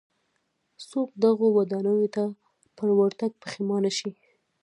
[0.89, 2.23] څوک دغو ودانیو ته
[2.77, 4.11] پر ورتګ پښېمانه شي.